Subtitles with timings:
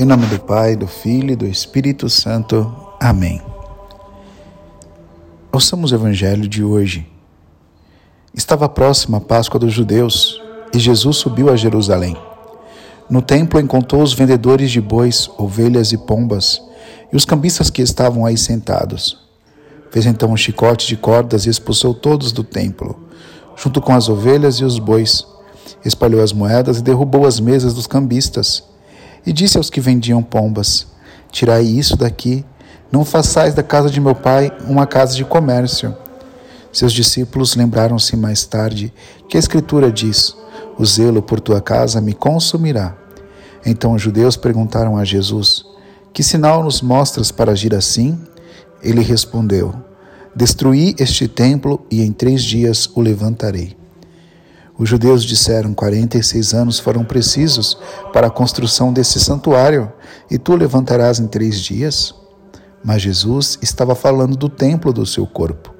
[0.00, 2.74] Em nome do Pai, do Filho e do Espírito Santo.
[2.98, 3.38] Amém.
[5.52, 7.06] Ouçamos o Evangelho de hoje.
[8.32, 10.40] Estava próxima a Páscoa dos judeus
[10.72, 12.16] e Jesus subiu a Jerusalém.
[13.10, 16.62] No templo encontrou os vendedores de bois, ovelhas e pombas
[17.12, 19.18] e os cambistas que estavam aí sentados.
[19.90, 22.98] Fez então um chicote de cordas e expulsou todos do templo,
[23.54, 25.26] junto com as ovelhas e os bois.
[25.84, 28.70] Espalhou as moedas e derrubou as mesas dos cambistas
[29.24, 30.86] e disse aos que vendiam pombas:
[31.30, 32.44] Tirai isso daqui,
[32.90, 35.96] não façais da casa de meu pai uma casa de comércio.
[36.72, 38.92] Seus discípulos lembraram-se mais tarde
[39.28, 40.34] que a Escritura diz:
[40.78, 42.96] O zelo por tua casa me consumirá.
[43.64, 45.64] Então os judeus perguntaram a Jesus:
[46.12, 48.18] Que sinal nos mostras para agir assim?
[48.82, 49.74] Ele respondeu:
[50.34, 53.79] Destruí este templo e em três dias o levantarei.
[54.80, 57.76] Os judeus disseram: 46 anos foram precisos
[58.14, 59.92] para a construção desse santuário,
[60.30, 62.14] e tu levantarás em três dias?
[62.82, 65.74] Mas Jesus estava falando do templo do seu corpo.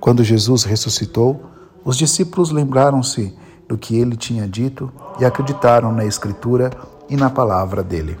[0.00, 1.40] Quando Jesus ressuscitou,
[1.84, 3.32] os discípulos lembraram-se
[3.68, 6.70] do que ele tinha dito e acreditaram na Escritura
[7.08, 8.18] e na palavra dele.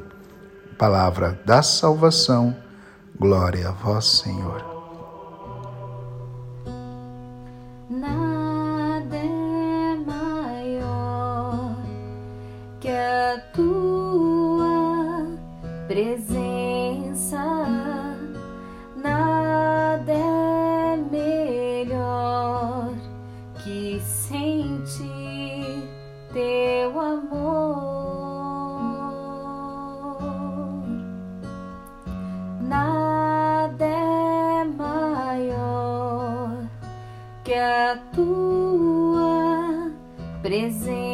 [0.78, 2.54] Palavra da salvação,
[3.18, 4.77] glória a vós, Senhor.
[37.96, 39.90] Tua
[40.42, 41.07] presença.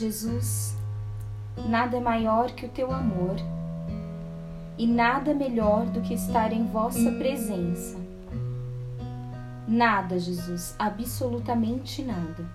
[0.00, 0.74] Jesus,
[1.68, 3.36] nada é maior que o teu amor,
[4.78, 7.98] e nada melhor do que estar em vossa presença.
[9.68, 12.48] Nada, Jesus, absolutamente nada.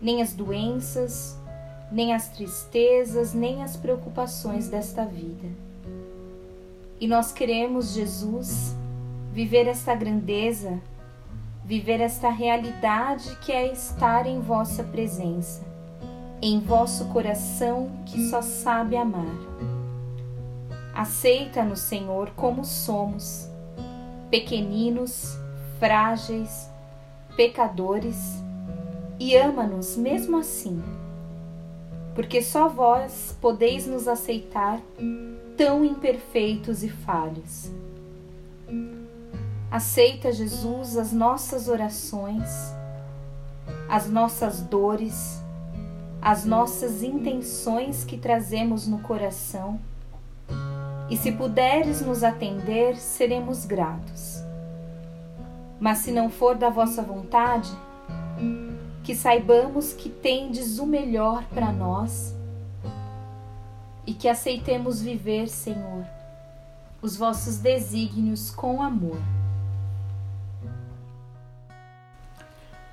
[0.00, 1.38] Nem as doenças,
[1.92, 5.48] nem as tristezas, nem as preocupações desta vida.
[6.98, 8.74] E nós queremos, Jesus,
[9.30, 10.80] viver esta grandeza,
[11.62, 15.75] viver esta realidade que é estar em vossa presença
[16.40, 19.34] em vosso coração que só sabe amar.
[20.94, 23.48] Aceita-nos, Senhor, como somos,
[24.30, 25.36] pequeninos,
[25.78, 26.70] frágeis,
[27.36, 28.42] pecadores,
[29.18, 30.82] e ama-nos mesmo assim,
[32.14, 34.80] porque só vós podeis nos aceitar
[35.56, 37.70] tão imperfeitos e falhos.
[39.70, 42.74] Aceita, Jesus, as nossas orações,
[43.88, 45.42] as nossas dores,
[46.26, 49.78] as nossas intenções que trazemos no coração.
[51.08, 54.42] E se puderes nos atender, seremos gratos.
[55.78, 57.70] Mas se não for da vossa vontade,
[59.04, 62.34] que saibamos que tendes o melhor para nós
[64.04, 66.04] e que aceitemos viver, Senhor,
[67.00, 69.35] os vossos desígnios com amor.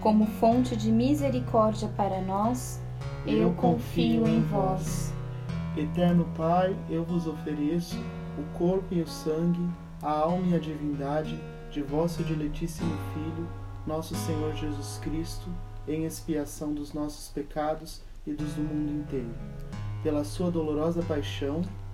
[0.00, 2.80] como fonte de misericórdia para nós,
[3.26, 5.12] eu confio em vós.
[5.76, 7.96] Eterno Pai, eu vos ofereço
[8.38, 9.60] o corpo e o sangue,
[10.02, 11.38] a alma e a divindade
[11.70, 13.46] de vosso diletíssimo Filho,
[13.86, 15.48] nosso Senhor Jesus Cristo,
[15.86, 19.34] em expiação dos nossos pecados e dos do mundo inteiro.
[20.02, 21.60] Pela sua dolorosa paixão,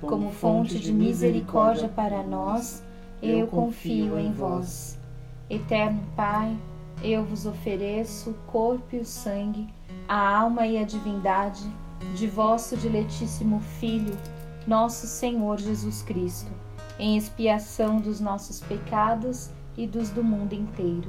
[0.00, 2.82] como fonte de misericórdia para nós,
[3.22, 4.98] eu confio em vós.
[5.48, 6.56] Eterno Pai,
[7.02, 9.68] eu vos ofereço o corpo e o sangue,
[10.08, 11.64] a alma e a divindade
[12.14, 14.16] de vosso diletíssimo Filho,
[14.66, 16.50] nosso Senhor Jesus Cristo,
[16.98, 21.08] em expiação dos nossos pecados e dos do mundo inteiro.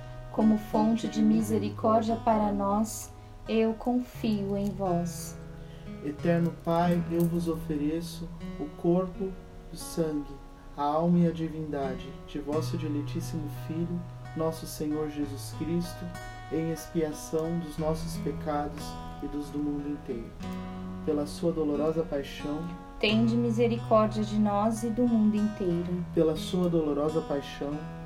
[0.31, 3.13] como fonte de misericórdia para nós,
[3.47, 5.37] eu confio em vós.
[6.05, 8.27] Eterno Pai, eu vos ofereço
[8.59, 9.31] o corpo,
[9.71, 10.33] o sangue,
[10.75, 14.01] a alma e a divindade de vosso diletíssimo Filho,
[14.35, 16.05] nosso Senhor Jesus Cristo,
[16.51, 18.83] em expiação dos nossos pecados
[19.21, 20.31] e dos do mundo inteiro.
[21.05, 22.59] Pela sua dolorosa paixão,
[22.99, 26.05] tende misericórdia de nós e do mundo inteiro.
[26.13, 27.77] Pela sua dolorosa paixão,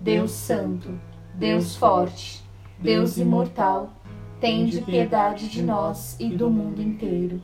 [0.00, 0.98] Deus Santo,
[1.34, 2.42] Deus Forte,
[2.78, 3.92] Deus Imortal,
[4.40, 7.42] tende piedade de nós e do mundo inteiro.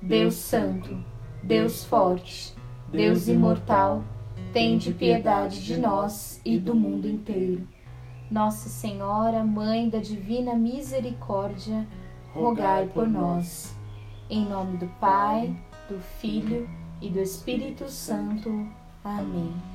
[0.00, 0.98] Deus Santo,
[1.42, 2.54] Deus Forte,
[2.90, 4.02] Deus Imortal,
[4.52, 7.66] tende piedade de nós e do mundo inteiro.
[8.30, 11.86] Nossa Senhora, Mãe da Divina Misericórdia,
[12.34, 13.76] rogai por nós.
[14.28, 15.54] Em nome do Pai,
[15.88, 16.68] do Filho
[17.00, 18.48] e do Espírito Santo.
[19.04, 19.71] Amém.